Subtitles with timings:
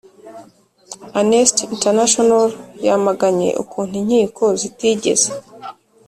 [1.19, 2.45] amnesty international
[2.85, 5.29] yamaganye ukuntu inkiko zitigeze